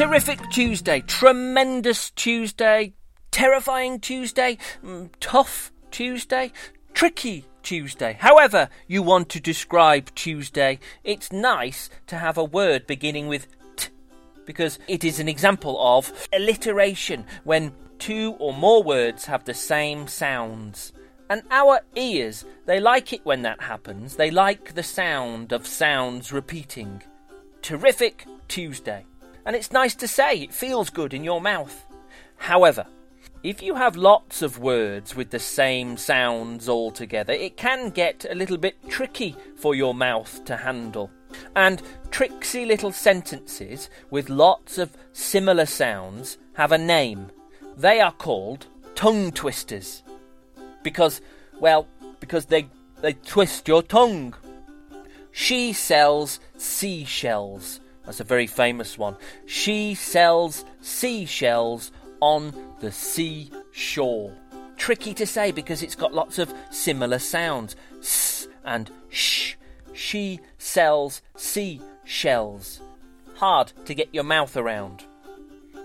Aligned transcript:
Terrific 0.00 0.40
Tuesday, 0.48 1.02
tremendous 1.02 2.08
Tuesday, 2.12 2.94
terrifying 3.30 4.00
Tuesday, 4.00 4.56
mm, 4.82 5.10
tough 5.20 5.70
Tuesday, 5.90 6.52
tricky 6.94 7.44
Tuesday. 7.62 8.16
However, 8.18 8.70
you 8.86 9.02
want 9.02 9.28
to 9.28 9.40
describe 9.40 10.10
Tuesday, 10.14 10.78
it's 11.04 11.30
nice 11.30 11.90
to 12.06 12.16
have 12.16 12.38
a 12.38 12.44
word 12.44 12.86
beginning 12.86 13.28
with 13.28 13.46
t 13.76 13.88
because 14.46 14.78
it 14.88 15.04
is 15.04 15.20
an 15.20 15.28
example 15.28 15.76
of 15.78 16.10
alliteration 16.32 17.26
when 17.44 17.74
two 17.98 18.36
or 18.38 18.54
more 18.54 18.82
words 18.82 19.26
have 19.26 19.44
the 19.44 19.52
same 19.52 20.08
sounds. 20.08 20.94
And 21.28 21.42
our 21.50 21.82
ears, 21.94 22.46
they 22.64 22.80
like 22.80 23.12
it 23.12 23.26
when 23.26 23.42
that 23.42 23.60
happens. 23.60 24.16
They 24.16 24.30
like 24.30 24.72
the 24.72 24.82
sound 24.82 25.52
of 25.52 25.66
sounds 25.66 26.32
repeating. 26.32 27.02
Terrific 27.60 28.24
Tuesday. 28.48 29.04
And 29.44 29.56
it's 29.56 29.72
nice 29.72 29.94
to 29.96 30.08
say, 30.08 30.34
it 30.42 30.52
feels 30.52 30.90
good 30.90 31.14
in 31.14 31.24
your 31.24 31.40
mouth. 31.40 31.86
However, 32.36 32.86
if 33.42 33.62
you 33.62 33.74
have 33.74 33.96
lots 33.96 34.42
of 34.42 34.58
words 34.58 35.16
with 35.16 35.30
the 35.30 35.38
same 35.38 35.96
sounds 35.96 36.68
all 36.68 36.90
together, 36.90 37.32
it 37.32 37.56
can 37.56 37.90
get 37.90 38.26
a 38.28 38.34
little 38.34 38.58
bit 38.58 38.76
tricky 38.88 39.34
for 39.56 39.74
your 39.74 39.94
mouth 39.94 40.44
to 40.44 40.56
handle. 40.56 41.10
And 41.56 41.82
tricksy 42.10 42.66
little 42.66 42.92
sentences 42.92 43.88
with 44.10 44.28
lots 44.28 44.76
of 44.76 44.96
similar 45.12 45.64
sounds 45.64 46.36
have 46.54 46.72
a 46.72 46.78
name. 46.78 47.30
They 47.76 48.00
are 48.00 48.12
called 48.12 48.66
tongue 48.94 49.32
twisters. 49.32 50.02
Because, 50.82 51.22
well, 51.60 51.86
because 52.20 52.46
they, 52.46 52.68
they 53.00 53.14
twist 53.14 53.68
your 53.68 53.82
tongue. 53.82 54.34
She 55.30 55.72
sells 55.72 56.40
seashells. 56.58 57.80
That's 58.04 58.20
a 58.20 58.24
very 58.24 58.46
famous 58.46 58.98
one. 58.98 59.16
She 59.46 59.94
sells 59.94 60.64
seashells 60.80 61.92
on 62.20 62.54
the 62.80 62.92
seashore. 62.92 64.32
Tricky 64.76 65.14
to 65.14 65.26
say 65.26 65.52
because 65.52 65.82
it's 65.82 65.94
got 65.94 66.14
lots 66.14 66.38
of 66.38 66.52
similar 66.70 67.18
sounds. 67.18 67.76
S 68.00 68.48
and 68.64 68.90
sh. 69.10 69.54
She 69.92 70.40
sells 70.58 71.22
seashells. 71.36 72.80
Hard 73.36 73.72
to 73.84 73.94
get 73.94 74.08
your 74.14 74.24
mouth 74.24 74.56
around. 74.56 75.04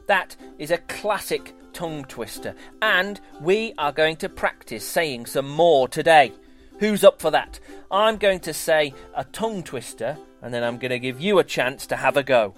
That 0.08 0.36
is 0.60 0.72
a 0.72 0.78
classic 0.78 1.54
tongue 1.74 2.06
twister, 2.06 2.56
and 2.82 3.20
we 3.42 3.74
are 3.78 3.92
going 3.92 4.16
to 4.18 4.30
practice 4.30 4.88
saying 4.88 5.26
some 5.26 5.50
more 5.50 5.88
today. 5.88 6.32
Who's 6.80 7.04
up 7.04 7.22
for 7.22 7.32
that? 7.32 7.60
I'm 7.92 8.18
going 8.18 8.40
to 8.42 8.54
say 8.54 8.94
a 9.16 9.24
tongue 9.26 9.64
twister, 9.64 10.18
and 10.46 10.54
then 10.54 10.64
I'm 10.64 10.78
going 10.78 10.92
to 10.92 11.00
give 11.00 11.20
you 11.20 11.40
a 11.40 11.44
chance 11.44 11.88
to 11.88 11.96
have 11.96 12.18
a 12.18 12.24
go. 12.24 12.54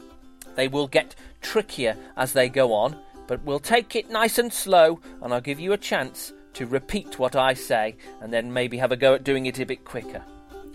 They 0.56 0.68
will 0.68 0.90
get 0.90 1.16
trickier 1.42 1.96
as 2.18 2.34
they 2.34 2.50
go 2.50 2.74
on, 2.74 2.98
but 3.28 3.42
we'll 3.46 3.62
take 3.62 3.96
it 3.96 4.10
nice 4.10 4.38
and 4.38 4.52
slow, 4.52 5.00
and 5.22 5.34
I'll 5.34 5.40
give 5.40 5.62
you 5.62 5.72
a 5.72 5.78
chance 5.78 6.34
to 6.56 6.66
repeat 6.66 7.18
what 7.18 7.38
I 7.38 7.54
say, 7.54 7.96
and 8.20 8.34
then 8.34 8.52
maybe 8.52 8.78
have 8.78 8.92
a 8.92 8.98
go 8.98 9.14
at 9.14 9.24
doing 9.24 9.46
it 9.46 9.60
a 9.60 9.66
bit 9.66 9.86
quicker. 9.86 10.22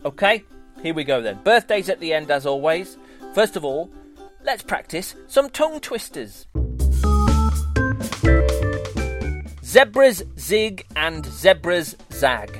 Okay? 0.06 0.42
Here 0.82 0.94
we 0.94 1.04
go 1.04 1.20
then. 1.20 1.38
Birthdays 1.44 1.90
at 1.90 2.00
the 2.00 2.14
end, 2.14 2.30
as 2.30 2.46
always. 2.46 2.96
First 3.34 3.56
of 3.56 3.64
all, 3.64 3.90
let's 4.42 4.62
practice 4.62 5.14
some 5.26 5.50
tongue 5.50 5.80
twisters. 5.80 6.46
Zebras 9.62 10.22
zig 10.38 10.86
and 10.96 11.26
zebras 11.26 11.94
zag. 12.10 12.58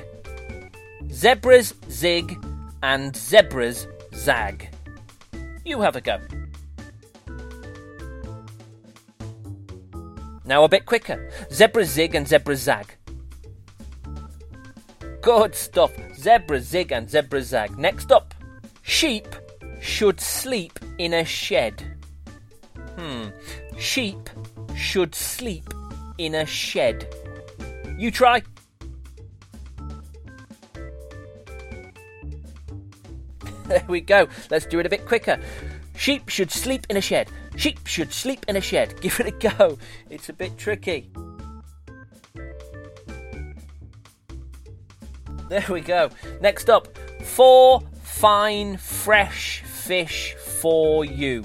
Zebras 1.09 1.73
zig 1.89 2.37
and 2.83 3.15
zebras 3.15 3.87
zag. 4.13 4.69
You 5.65 5.81
have 5.81 5.95
a 5.95 6.01
go. 6.01 6.19
Now 10.45 10.63
a 10.63 10.69
bit 10.69 10.85
quicker. 10.85 11.29
Zebra 11.51 11.85
zig 11.85 12.15
and 12.15 12.27
zebra 12.27 12.55
zag. 12.55 12.95
Good 15.21 15.55
stuff. 15.55 15.93
Zebra 16.15 16.59
zig 16.59 16.91
and 16.91 17.09
zebra 17.09 17.41
zag. 17.41 17.77
Next 17.77 18.11
up. 18.11 18.33
Sheep 18.81 19.27
should 19.79 20.19
sleep 20.19 20.79
in 20.97 21.13
a 21.13 21.23
shed. 21.23 21.81
Hmm. 22.97 23.29
Sheep 23.77 24.29
should 24.75 25.15
sleep 25.15 25.73
in 26.17 26.35
a 26.35 26.45
shed. 26.45 27.07
You 27.97 28.11
try. 28.11 28.43
There 33.79 33.85
we 33.87 34.01
go. 34.01 34.27
Let's 34.51 34.67
do 34.67 34.77
it 34.79 34.85
a 34.85 34.89
bit 34.89 35.03
quicker. 35.07 35.39
Sheep 35.97 36.29
should 36.29 36.51
sleep 36.51 36.85
in 36.91 36.97
a 36.97 37.01
shed. 37.01 37.27
Sheep 37.55 37.87
should 37.87 38.13
sleep 38.13 38.45
in 38.47 38.55
a 38.55 38.61
shed. 38.61 38.93
Give 39.01 39.19
it 39.19 39.25
a 39.25 39.31
go. 39.31 39.79
It's 40.11 40.29
a 40.29 40.33
bit 40.33 40.55
tricky. 40.59 41.09
There 45.49 45.65
we 45.69 45.81
go. 45.81 46.11
Next 46.39 46.69
up, 46.69 46.87
four 47.23 47.81
fine 48.03 48.77
fresh 48.77 49.61
fish 49.61 50.35
for 50.35 51.03
you. 51.03 51.43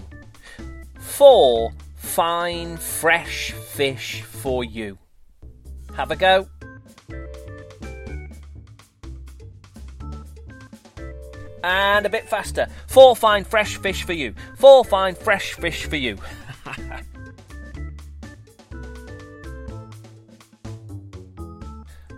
Four 0.98 1.72
fine 1.96 2.76
fresh 2.76 3.52
fish 3.52 4.20
for 4.20 4.64
you. 4.64 4.98
Have 5.94 6.10
a 6.10 6.16
go. 6.16 6.46
And 11.62 12.06
a 12.06 12.08
bit 12.08 12.28
faster. 12.28 12.66
Four 12.86 13.16
fine 13.16 13.44
fresh 13.44 13.76
fish 13.76 14.04
for 14.04 14.12
you. 14.12 14.34
Four 14.56 14.84
fine 14.84 15.14
fresh 15.14 15.54
fish 15.54 15.86
for 15.86 15.96
you. 15.96 16.18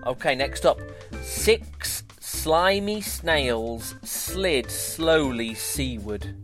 okay, 0.06 0.34
next 0.34 0.66
up. 0.66 0.80
Six 1.22 2.04
slimy 2.20 3.00
snails 3.00 3.94
slid 4.02 4.70
slowly 4.70 5.54
seaward. 5.54 6.34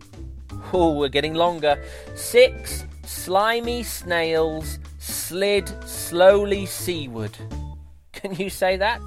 Oh, 0.72 0.92
we're 0.92 1.08
getting 1.08 1.34
longer. 1.34 1.82
Six 2.14 2.84
slimy 3.04 3.82
snails 3.82 4.78
slid 4.98 5.68
slowly 5.88 6.66
seaward. 6.66 7.36
Can 8.12 8.34
you 8.34 8.50
say 8.50 8.76
that? 8.76 9.00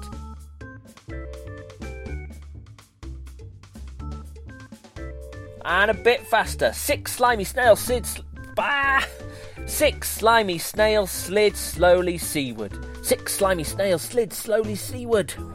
And 5.70 5.88
a 5.88 5.94
bit 5.94 6.26
faster. 6.26 6.72
Six 6.72 7.12
slimy 7.12 7.44
snails 7.44 7.78
slid. 7.78 8.04
Sl- 8.04 8.22
bah! 8.56 9.04
Six 9.66 10.10
slimy 10.10 10.58
snails 10.58 11.12
slid 11.12 11.56
slowly 11.56 12.18
seaward. 12.18 12.76
Six 13.06 13.34
slimy 13.34 13.62
snails 13.62 14.02
slid 14.02 14.32
slowly 14.32 14.74
seaward. 14.74 15.32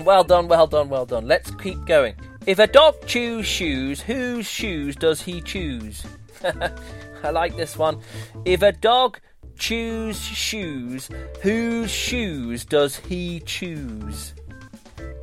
well 0.00 0.22
done, 0.22 0.48
well 0.48 0.66
done, 0.66 0.90
well 0.90 1.06
done. 1.06 1.26
Let's 1.26 1.50
keep 1.52 1.82
going. 1.86 2.14
If 2.46 2.58
a 2.58 2.66
dog 2.66 3.06
chews 3.06 3.46
shoes, 3.46 4.02
whose 4.02 4.44
shoes 4.44 4.96
does 4.96 5.22
he 5.22 5.40
choose? 5.40 6.04
I 6.44 7.30
like 7.30 7.56
this 7.56 7.78
one. 7.78 8.02
If 8.44 8.60
a 8.60 8.72
dog 8.72 9.18
chews 9.58 10.20
shoes, 10.20 11.08
whose 11.42 11.90
shoes 11.90 12.64
does 12.64 12.96
he 12.96 13.40
choose? 13.40 14.34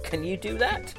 Can 0.03 0.23
you 0.23 0.37
do 0.37 0.57
that? 0.57 0.93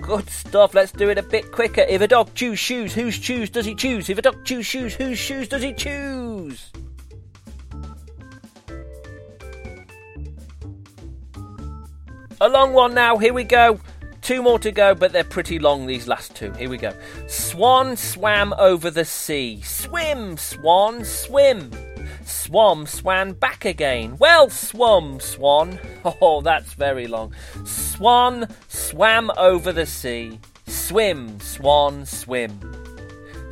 Good 0.00 0.30
stuff. 0.30 0.74
Let's 0.74 0.92
do 0.92 1.08
it 1.10 1.18
a 1.18 1.22
bit 1.22 1.50
quicker. 1.50 1.80
If 1.80 2.00
a 2.00 2.06
dog 2.06 2.32
chews 2.34 2.60
shoes, 2.60 2.94
whose 2.94 3.14
shoes 3.14 3.50
does 3.50 3.66
he 3.66 3.74
choose? 3.74 4.08
If 4.08 4.18
a 4.18 4.22
dog 4.22 4.44
chews 4.44 4.64
shoes, 4.64 4.94
whose 4.94 5.18
shoes 5.18 5.48
does 5.48 5.62
he 5.62 5.72
choose? 5.72 6.70
A 12.40 12.48
long 12.48 12.72
one 12.72 12.94
now. 12.94 13.16
Here 13.16 13.32
we 13.32 13.44
go. 13.44 13.80
Two 14.26 14.42
more 14.42 14.58
to 14.58 14.72
go, 14.72 14.92
but 14.92 15.12
they're 15.12 15.22
pretty 15.22 15.60
long, 15.60 15.86
these 15.86 16.08
last 16.08 16.34
two. 16.34 16.50
Here 16.54 16.68
we 16.68 16.78
go. 16.78 16.92
Swan 17.28 17.94
swam 17.94 18.52
over 18.58 18.90
the 18.90 19.04
sea. 19.04 19.60
Swim, 19.60 20.36
swan, 20.36 21.04
swim. 21.04 21.70
Swam 22.24 22.86
swam 22.86 23.34
back 23.34 23.64
again. 23.64 24.16
Well 24.18 24.50
swum, 24.50 25.20
swan. 25.20 25.78
Oh, 26.20 26.40
that's 26.40 26.74
very 26.74 27.06
long. 27.06 27.34
Swan 27.64 28.48
swam 28.66 29.30
over 29.36 29.70
the 29.70 29.86
sea. 29.86 30.40
Swim, 30.66 31.38
swan, 31.38 32.04
swim. 32.04 32.58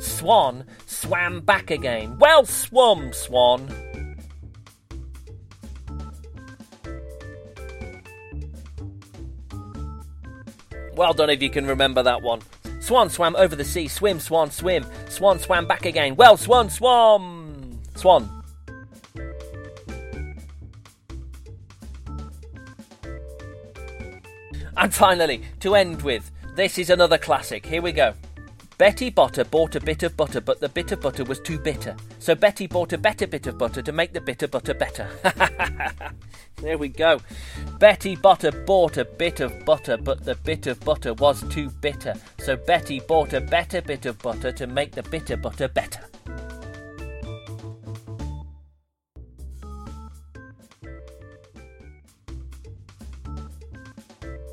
Swan 0.01 0.65
swam 0.87 1.39
back 1.39 1.71
again. 1.71 2.17
Well 2.19 2.45
swum, 2.45 3.13
swan. 3.13 3.69
Well 10.95 11.13
done 11.13 11.29
if 11.29 11.41
you 11.41 11.49
can 11.49 11.67
remember 11.67 12.01
that 12.03 12.21
one. 12.21 12.41
Swan 12.79 13.09
swam 13.09 13.35
over 13.35 13.55
the 13.55 13.65
sea, 13.65 13.87
swim, 13.87 14.19
swan, 14.19 14.49
swim. 14.49 14.85
Swan 15.09 15.39
swam 15.39 15.67
back 15.67 15.85
again. 15.85 16.15
Well, 16.15 16.37
swan, 16.37 16.69
swam. 16.69 17.81
Swan. 17.95 18.43
And 24.77 24.93
finally, 24.93 25.41
to 25.61 25.75
end 25.75 26.01
with, 26.01 26.31
this 26.55 26.77
is 26.77 26.89
another 26.89 27.17
classic. 27.17 27.65
Here 27.65 27.81
we 27.81 27.91
go. 27.91 28.13
Betty 28.77 29.09
Botter 29.09 29.49
bought 29.49 29.75
a 29.75 29.79
bit 29.79 30.03
of 30.03 30.17
butter, 30.17 30.41
but 30.41 30.59
the 30.59 30.67
bit 30.67 30.91
of 30.91 30.99
butter 30.99 31.23
was 31.23 31.39
too 31.39 31.57
bitter. 31.57 31.95
So 32.19 32.35
Betty 32.35 32.67
bought 32.67 32.91
a 32.91 32.97
better 32.97 33.25
bit 33.25 33.47
of 33.47 33.57
butter 33.57 33.81
to 33.81 33.91
make 33.93 34.11
the 34.11 34.19
bitter 34.19 34.49
butter 34.49 34.73
better. 34.73 35.07
there 36.57 36.77
we 36.77 36.89
go. 36.89 37.21
Betty 37.79 38.17
Botter 38.17 38.65
bought 38.65 38.97
a 38.97 39.05
bit 39.05 39.39
of 39.39 39.63
butter, 39.63 39.95
but 39.95 40.25
the 40.25 40.35
bit 40.35 40.67
of 40.67 40.81
butter 40.81 41.13
was 41.13 41.41
too 41.47 41.69
bitter. 41.69 42.15
So 42.39 42.57
Betty 42.57 42.99
bought 42.99 43.31
a 43.31 43.39
better 43.39 43.81
bit 43.81 44.05
of 44.05 44.19
butter 44.19 44.51
to 44.51 44.67
make 44.67 44.91
the 44.91 45.03
bitter 45.03 45.37
butter 45.37 45.69
better. 45.69 46.01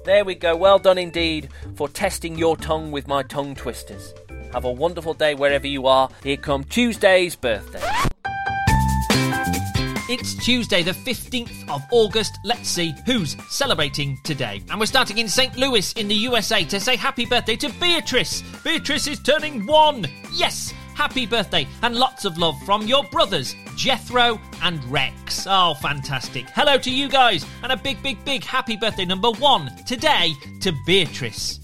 There 0.05 0.25
we 0.25 0.35
go. 0.35 0.57
Well 0.57 0.81
done 0.81 0.99
indeed 0.99 1.49
for 1.77 1.89
testing 1.89 2.37
your 2.39 2.57
tongue 2.57 2.91
with 2.91 3.09
my 3.09 3.23
tongue 3.23 3.55
twisters. 3.55 4.15
Have 4.53 4.65
a 4.65 4.73
wonderful 4.73 5.15
day 5.15 5.35
wherever 5.35 5.67
you 5.67 5.87
are. 5.87 6.09
Here 6.23 6.37
come 6.37 6.65
Tuesday's 6.65 7.37
birthday. 7.37 7.83
It's 10.09 10.35
Tuesday, 10.45 10.83
the 10.83 10.93
15th 10.93 11.71
of 11.71 11.81
August. 11.91 12.39
Let's 12.45 12.69
see 12.69 12.95
who's 13.07 13.35
celebrating 13.49 14.19
today. 14.25 14.63
And 14.69 14.79
we're 14.79 14.85
starting 14.85 15.17
in 15.17 15.27
St. 15.27 15.57
Louis 15.57 15.91
in 15.95 16.07
the 16.07 16.15
USA 16.15 16.65
to 16.65 16.79
say 16.81 16.97
happy 16.97 17.25
birthday 17.25 17.57
to 17.57 17.71
Beatrice. 17.81 18.43
Beatrice 18.63 19.07
is 19.07 19.21
turning 19.21 19.65
one. 19.65 20.05
Yes, 20.35 20.75
happy 20.95 21.25
birthday 21.25 21.67
and 21.81 21.97
lots 21.97 22.27
of 22.27 22.37
love 22.37 22.57
from 22.67 22.83
your 22.83 23.05
brothers, 23.05 23.55
Jethro 23.75 24.39
and 24.63 24.85
Rex. 24.93 25.47
Oh, 25.49 25.75
fantastic. 25.81 26.45
Hello 26.51 26.77
to 26.77 26.91
you 26.91 27.09
guys 27.09 27.47
and 27.63 27.73
a 27.73 27.77
big, 27.77 28.03
big, 28.03 28.23
big 28.25 28.45
happy 28.45 28.77
birthday 28.77 29.07
number 29.07 29.31
one 29.31 29.75
today 29.87 30.35
to 30.61 30.73
Beatrice. 30.85 31.62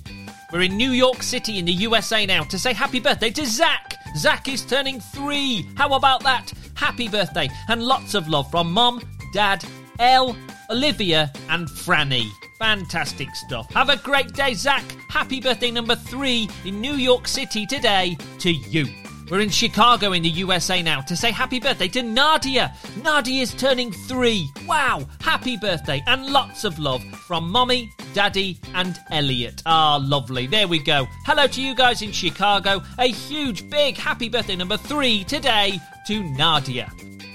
We're 0.51 0.63
in 0.63 0.79
New 0.79 0.93
York 0.93 1.23
City 1.23 1.59
in 1.59 1.67
the 1.67 1.73
USA 1.73 2.25
now 2.25 2.43
to 2.45 2.59
say 2.59 2.73
happy 2.73 3.01
birthday 3.01 3.29
to 3.33 3.45
Zach. 3.45 3.97
Zach 4.17 4.49
is 4.49 4.65
turning 4.65 4.99
three. 4.99 5.69
How 5.77 5.93
about 5.93 6.23
that? 6.23 6.51
Happy 6.75 7.07
birthday 7.07 7.51
and 7.69 7.83
lots 7.83 8.15
of 8.15 8.29
love 8.29 8.51
from 8.51 8.73
Mom, 8.73 9.03
Dad, 9.35 9.63
Elle, 9.99 10.35
Olivia, 10.71 11.31
and 11.51 11.69
Franny. 11.69 12.31
Fantastic 12.59 13.35
stuff. 13.35 13.71
Have 13.75 13.91
a 13.91 13.99
great 13.99 14.33
day, 14.33 14.55
Zach. 14.55 14.85
Happy 15.11 15.39
birthday 15.39 15.71
number 15.71 15.95
three 15.95 16.49
in 16.65 16.81
New 16.81 16.95
York 16.95 17.29
City 17.29 17.67
today 17.67 18.17
to 18.39 18.51
you. 18.51 18.87
We're 19.31 19.41
in 19.41 19.51
Chicago 19.51 20.13
in 20.13 20.23
the 20.23 20.31
USA 20.31 20.81
now 20.81 21.03
to 21.03 21.15
say 21.15 21.31
happy 21.31 21.61
birthday 21.61 21.89
to 21.89 22.03
Nadia. 22.03 22.75
Nadia 23.05 23.43
is 23.43 23.53
turning 23.53 23.93
three. 23.93 24.49
Wow, 24.67 25.07
happy 25.21 25.59
birthday 25.59 26.03
and 26.07 26.25
lots 26.31 26.65
of 26.65 26.79
love 26.79 27.05
from 27.27 27.51
Mommy, 27.51 27.93
Daddy, 28.15 28.59
and 28.75 28.99
Elliot. 29.11 29.63
Ah, 29.67 29.97
lovely. 30.03 30.47
There 30.47 30.69
we 30.69 30.79
go. 30.79 31.07
Hello 31.25 31.47
to 31.47 31.63
you 31.63 31.75
guys 31.75 32.03
in 32.03 32.13
Chicago. 32.13 32.83
A 32.99 33.07
huge, 33.09 33.69
big 33.71 33.97
happy 33.97 34.29
birthday 34.29 34.57
number 34.57 34.77
three 34.77 35.25
today 35.25 35.81
to 36.07 36.23
Nadia. 36.37 36.91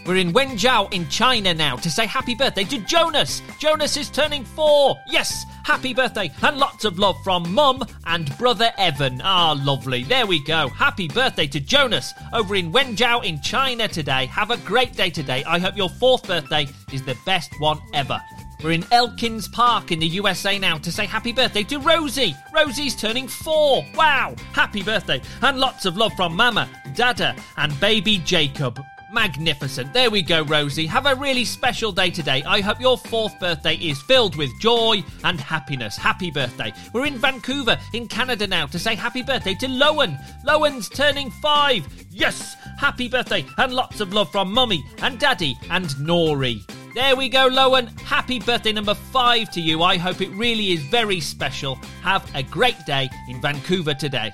We're 0.06 0.18
in 0.18 0.34
Wenzhou 0.34 0.94
in 0.94 1.08
China 1.08 1.54
now 1.54 1.78
to 1.78 1.90
say 1.90 2.06
happy 2.06 2.36
birthday 2.36 2.66
to 2.66 2.80
Jonas. 2.80 3.42
Jonas 3.58 3.96
is 3.96 4.10
turning 4.10 4.44
four. 4.44 4.98
Yes, 5.08 5.46
happy 5.64 5.94
birthday 5.94 6.30
and 6.42 6.58
lots 6.58 6.84
of 6.84 7.00
love 7.00 7.16
from 7.24 7.54
Mum 7.54 7.84
and 8.06 8.38
brother 8.38 8.74
Evan. 8.78 9.22
Ah, 9.24 9.58
lovely. 9.64 10.04
There 10.04 10.28
we 10.28 10.44
go. 10.44 10.68
Happy 10.68 11.08
birthday 11.08 11.48
to 11.48 11.62
Jonas 11.62 12.14
over 12.34 12.56
in 12.56 12.74
Wenzhou 12.74 13.24
in 13.24 13.40
China 13.42 13.88
today. 13.88 14.26
Have 14.26 14.52
a 14.52 14.58
great 14.58 14.94
day 14.94 15.10
today. 15.10 15.44
I 15.46 15.58
hope 15.58 15.78
your 15.78 15.90
fourth 15.90 16.28
birthday 16.28 16.68
is 16.92 17.04
the 17.04 17.18
best 17.26 17.54
one 17.60 17.80
ever. 17.94 18.20
We're 18.64 18.72
in 18.72 18.86
Elkins 18.92 19.50
Park 19.50 19.92
in 19.92 20.00
the 20.00 20.08
USA 20.08 20.58
now 20.58 20.78
to 20.78 20.92
say 20.92 21.06
happy 21.06 21.34
birthday 21.34 21.64
to 21.64 21.80
Rosie. 21.80 22.34
Rosie's 22.56 22.96
turning 22.96 23.28
four. 23.28 23.86
Wow, 23.94 24.36
happy 24.54 24.82
birthday 24.82 25.22
and 25.42 25.60
lots 25.60 25.86
of 25.86 25.98
love 25.98 26.14
from 26.16 26.34
Mama, 26.34 26.70
Dada, 26.96 27.36
and 27.58 27.78
baby 27.82 28.20
Jacob. 28.20 28.82
Magnificent. 29.12 29.94
There 29.94 30.10
we 30.10 30.22
go, 30.24 30.44
Rosie. 30.44 30.88
Have 30.88 31.06
a 31.06 31.14
really 31.14 31.44
special 31.44 31.92
day 31.92 32.10
today. 32.10 32.42
I 32.48 32.62
hope 32.62 32.80
your 32.80 32.98
fourth 32.98 33.38
birthday 33.38 33.76
is 33.76 34.02
filled 34.02 34.38
with 34.38 34.50
joy 34.60 35.04
and 35.26 35.40
happiness. 35.40 35.98
Happy 35.98 36.32
birthday. 36.32 36.74
We're 36.94 37.06
in 37.06 37.18
Vancouver, 37.18 37.78
in 37.94 38.08
Canada 38.08 38.48
now, 38.48 38.66
to 38.68 38.80
say 38.80 38.96
happy 38.96 39.22
birthday 39.22 39.56
to 39.56 39.68
Lowen. 39.68 40.18
Lowen's 40.46 40.88
turning 40.90 41.30
five. 41.30 41.86
Yes, 42.10 42.56
happy 42.80 43.10
birthday 43.10 43.46
and 43.58 43.74
lots 43.74 44.00
of 44.00 44.14
love 44.14 44.32
from 44.32 44.52
Mummy 44.52 44.84
and 45.04 45.20
Daddy 45.20 45.60
and 45.70 45.86
Nori. 45.90 46.64
There 46.94 47.16
we 47.16 47.28
go, 47.28 47.50
Lowen. 47.50 48.00
Happy 48.02 48.38
birthday 48.38 48.72
number 48.72 48.94
five 48.94 49.50
to 49.52 49.62
you. 49.62 49.82
I 49.82 49.98
hope 49.98 50.22
it 50.22 50.30
really 50.30 50.74
is 50.74 50.84
very 50.84 51.20
special. 51.20 51.76
Have 52.04 52.30
a 52.36 52.44
great 52.44 52.78
day 52.86 53.10
in 53.28 53.42
Vancouver 53.42 53.96
today. 53.96 54.32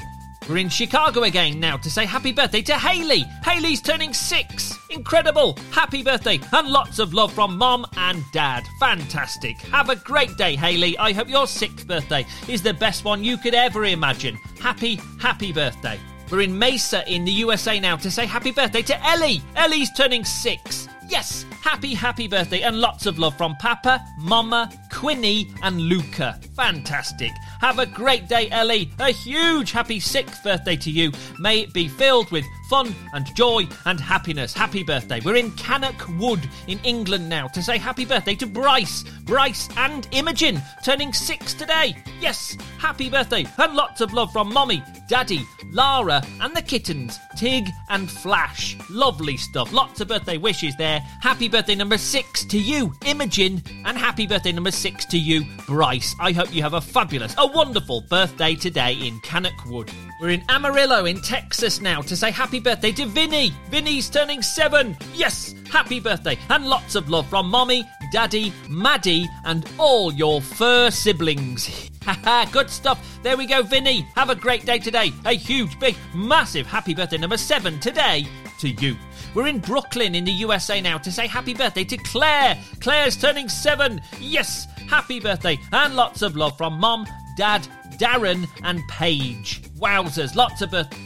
We're 0.50 0.58
in 0.58 0.68
Chicago 0.68 1.24
again 1.24 1.62
now 1.62 1.78
to 1.78 1.90
say 1.90 2.06
happy 2.06 2.34
birthday 2.34 2.62
to 2.64 2.74
Haley. 2.74 3.22
Haley's 3.46 3.82
turning 3.82 4.14
six. 4.14 4.78
Incredible. 4.90 5.58
Happy 5.72 6.04
birthday 6.04 6.38
and 6.52 6.68
lots 6.68 7.00
of 7.00 7.14
love 7.14 7.32
from 7.32 7.58
mom 7.58 7.86
and 7.96 8.22
dad. 8.34 8.66
Fantastic. 8.80 9.58
Have 9.72 9.90
a 9.90 9.96
great 9.96 10.36
day, 10.36 10.58
Haley. 10.58 10.98
I 10.98 11.14
hope 11.14 11.30
your 11.30 11.48
sixth 11.48 11.88
birthday 11.88 12.26
is 12.50 12.62
the 12.62 12.74
best 12.74 13.06
one 13.06 13.24
you 13.24 13.38
could 13.38 13.54
ever 13.54 13.86
imagine. 13.86 14.36
Happy, 14.60 15.00
happy 15.22 15.54
birthday. 15.54 15.98
We're 16.30 16.42
in 16.42 16.60
Mesa 16.60 17.10
in 17.10 17.24
the 17.24 17.32
USA 17.32 17.80
now 17.80 17.96
to 17.96 18.12
say 18.12 18.26
happy 18.26 18.52
birthday 18.52 18.82
to 18.82 19.06
Ellie. 19.08 19.42
Ellie's 19.56 19.92
turning 19.96 20.26
six. 20.26 20.90
Yes, 21.08 21.46
happy, 21.62 21.94
happy 21.94 22.28
birthday 22.28 22.62
and 22.62 22.80
lots 22.80 23.06
of 23.06 23.20
love 23.20 23.38
from 23.38 23.56
Papa, 23.58 24.04
Mama, 24.20 24.72
Quinny, 24.92 25.52
and 25.64 25.80
Luca. 25.82 26.40
Fantastic. 26.56 27.32
Have 27.62 27.80
a 27.80 27.86
great 27.86 28.28
day, 28.28 28.50
Ellie. 28.50 28.92
A 29.00 29.12
huge 29.12 29.72
happy 29.72 30.00
sixth 30.00 30.44
birthday 30.44 30.76
to 30.78 30.92
you. 30.92 31.12
May 31.40 31.62
it 31.62 31.74
be 31.74 31.88
filled 31.88 32.32
with 32.32 32.46
fun 32.70 32.94
and 33.14 33.36
joy 33.36 33.68
and 33.86 34.00
happiness. 34.00 34.54
Happy 34.54 34.84
birthday. 34.84 35.20
We're 35.26 35.36
in 35.36 35.52
Cannock 35.54 36.08
Wood 36.20 36.48
in 36.68 36.80
England 36.84 37.28
now 37.28 37.48
to 37.48 37.64
say 37.64 37.80
happy 37.80 38.06
birthday 38.06 38.36
to 38.36 38.46
Bryce, 38.46 39.04
Bryce 39.24 39.68
and 39.76 40.08
Imogen, 40.12 40.62
turning 40.86 41.12
six 41.12 41.56
today. 41.56 41.96
Yes, 42.22 42.56
happy 42.78 43.10
birthday 43.10 43.46
and 43.58 43.74
lots 43.74 44.02
of 44.02 44.14
love 44.14 44.32
from 44.32 44.54
Mommy, 44.54 44.84
Daddy, 45.10 45.42
Lara, 45.72 46.22
and 46.42 46.56
the 46.56 46.62
kittens, 46.62 47.18
Tig 47.36 47.68
and 47.90 48.10
Flash. 48.10 48.78
Lovely 48.90 49.36
stuff. 49.36 49.74
Lots 49.74 50.00
of 50.02 50.08
birthday 50.08 50.38
wishes 50.38 50.76
there. 50.78 51.00
Happy 51.22 51.50
birthday 51.50 51.76
number 51.76 51.98
six 51.98 52.46
to 52.46 52.60
you, 52.60 52.94
Imogen, 53.06 53.64
and 53.86 53.98
happy 53.98 54.28
birthday 54.28 54.52
number 54.52 54.72
six 54.72 55.06
to 55.06 55.18
you, 55.18 55.44
Bryce. 55.66 56.16
I 56.20 56.34
hope 56.34 56.54
you 56.54 56.62
have 56.62 56.76
a 56.76 56.82
fabulous, 56.82 57.34
a 57.40 57.48
wonderful 57.48 58.02
birthday 58.02 58.54
today 58.54 58.94
in 58.94 59.20
Cannock 59.22 59.66
Wood. 59.66 59.92
We're 60.20 60.32
in 60.32 60.44
Amarillo 60.50 61.06
in 61.06 61.22
Texas 61.22 61.80
now 61.80 62.02
to 62.02 62.18
say 62.18 62.30
happy 62.30 62.60
birthday 62.60 62.92
to 62.92 63.06
Vinny. 63.06 63.54
Vinny's 63.70 64.10
turning 64.10 64.42
seven. 64.42 64.98
Yes, 65.14 65.56
happy 65.72 66.02
birthday 66.02 66.38
and 66.50 66.68
lots 66.68 66.96
of 66.96 67.10
love 67.10 67.30
from 67.30 67.50
Mommy, 67.50 67.88
Daddy, 68.12 68.52
Maddie, 68.68 69.30
and 69.46 69.66
all 69.78 70.12
your 70.12 70.42
fur 70.42 70.92
siblings. 70.92 71.90
Good 72.52 72.70
stuff. 72.70 73.20
There 73.24 73.38
we 73.38 73.46
go, 73.46 73.62
Vinny. 73.62 74.02
Have 74.16 74.30
a 74.30 74.36
great 74.36 74.66
day 74.66 74.78
today. 74.78 75.14
A 75.24 75.32
huge, 75.32 75.80
big, 75.80 75.96
massive 76.14 76.68
happy 76.68 76.94
birthday 76.94 77.18
number 77.18 77.38
seven 77.38 77.80
today 77.80 78.28
to 78.60 78.68
you. 78.68 78.98
We're 79.34 79.48
in 79.48 79.60
Brooklyn 79.60 80.16
in 80.16 80.26
the 80.26 80.34
USA 80.34 80.82
now 80.82 80.98
to 80.98 81.14
say 81.14 81.28
happy 81.28 81.54
birthday 81.54 81.86
to 81.86 81.96
Claire. 81.96 82.58
Claire's 82.82 83.16
turning 83.16 83.48
seven. 83.48 84.02
Yes, 84.20 84.68
happy 84.90 85.22
birthday 85.22 85.58
and 85.72 85.96
lots 85.96 86.24
of 86.24 86.36
love 86.36 86.58
from 86.58 86.78
Mom, 86.78 87.08
Dad, 87.38 87.66
Darren, 87.98 88.50
and 88.64 88.82
Paige. 88.90 89.69
Wowzers, 89.80 90.36
lots 90.36 90.62
of 90.62 90.72
birthday. 90.72 90.98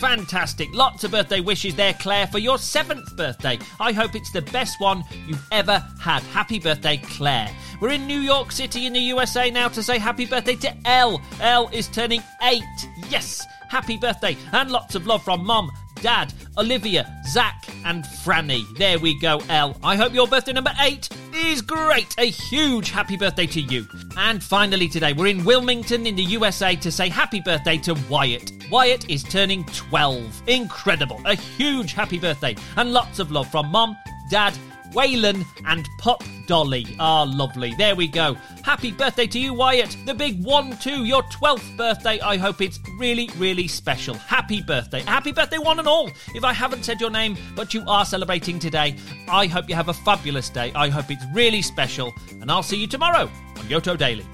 Fantastic. 0.00 0.68
Lots 0.72 1.04
of 1.04 1.10
birthday 1.10 1.40
wishes 1.40 1.74
there, 1.74 1.92
Claire, 1.92 2.26
for 2.26 2.38
your 2.38 2.56
seventh 2.56 3.14
birthday. 3.16 3.58
I 3.78 3.92
hope 3.92 4.14
it's 4.14 4.32
the 4.32 4.40
best 4.40 4.80
one 4.80 5.04
you've 5.26 5.46
ever 5.52 5.84
had. 6.00 6.22
Happy 6.22 6.58
birthday, 6.58 6.96
Claire. 6.96 7.50
We're 7.82 7.90
in 7.90 8.06
New 8.06 8.20
York 8.20 8.50
City 8.50 8.86
in 8.86 8.94
the 8.94 9.00
USA 9.00 9.50
now 9.50 9.68
to 9.68 9.82
say 9.82 9.98
happy 9.98 10.24
birthday 10.24 10.56
to 10.56 10.74
Elle. 10.86 11.20
Elle 11.40 11.68
is 11.72 11.86
turning 11.88 12.22
eight. 12.44 12.62
Yes, 13.10 13.46
happy 13.68 13.98
birthday. 13.98 14.38
And 14.52 14.70
lots 14.70 14.94
of 14.94 15.06
love 15.06 15.22
from 15.22 15.44
Mom, 15.44 15.70
Dad, 16.00 16.32
Olivia, 16.56 17.06
Zach, 17.28 17.66
and 17.84 18.04
Franny. 18.04 18.64
There 18.76 18.98
we 18.98 19.18
go, 19.18 19.40
Elle. 19.48 19.76
I 19.82 19.96
hope 19.96 20.14
your 20.14 20.26
birthday 20.26 20.52
number 20.52 20.72
eight 20.80 21.08
is 21.34 21.62
great. 21.62 22.14
A 22.18 22.30
huge 22.30 22.90
happy 22.90 23.16
birthday 23.16 23.46
to 23.46 23.60
you. 23.60 23.86
And 24.16 24.42
finally, 24.42 24.88
today, 24.88 25.12
we're 25.12 25.28
in 25.28 25.44
Wilmington 25.44 26.06
in 26.06 26.16
the 26.16 26.22
USA 26.22 26.74
to 26.76 26.90
say 26.90 27.08
happy 27.08 27.40
birthday 27.40 27.76
to 27.78 27.94
Wyatt. 28.08 28.52
Wyatt 28.70 29.08
is 29.10 29.22
turning 29.22 29.64
12. 29.66 30.42
Incredible. 30.48 31.20
A 31.26 31.34
huge 31.34 31.92
happy 31.92 32.18
birthday. 32.18 32.56
And 32.76 32.92
lots 32.92 33.18
of 33.18 33.30
love 33.30 33.50
from 33.50 33.68
Mom, 33.68 33.96
Dad, 34.30 34.56
Waylon, 34.92 35.44
and 35.66 35.88
Pop 35.98 36.22
Dolly. 36.46 36.86
Ah, 36.98 37.22
lovely. 37.22 37.74
There 37.76 37.94
we 37.94 38.08
go. 38.08 38.34
Happy 38.64 38.92
birthday 38.92 39.26
to 39.28 39.38
you, 39.38 39.54
Wyatt. 39.54 39.96
The 40.04 40.14
big 40.14 40.42
one, 40.44 40.76
two, 40.78 41.04
your 41.04 41.22
12th 41.24 41.76
birthday. 41.76 42.20
I 42.20 42.36
hope 42.36 42.60
it's 42.60 42.80
really, 42.98 43.30
really 43.36 43.68
special. 43.68 44.14
Happy 44.14 44.62
birthday. 44.62 45.00
Happy 45.00 45.32
birthday, 45.32 45.58
one 45.58 45.78
and 45.78 45.88
all. 45.88 46.10
If 46.34 46.44
I 46.44 46.52
haven't 46.52 46.84
said 46.84 47.00
your 47.00 47.10
name, 47.10 47.36
but 47.54 47.72
you 47.74 47.84
are 47.86 48.04
celebrating 48.04 48.58
today, 48.58 48.96
I 49.28 49.46
hope 49.46 49.68
you 49.68 49.74
have 49.74 49.88
a 49.88 49.94
fabulous 49.94 50.50
day. 50.50 50.72
I 50.74 50.88
hope 50.88 51.10
it's 51.10 51.24
really 51.32 51.62
special. 51.62 52.12
And 52.40 52.50
I'll 52.50 52.62
see 52.62 52.76
you 52.76 52.86
tomorrow 52.86 53.30
on 53.56 53.64
Yoto 53.66 53.96
Daily. 53.96 54.26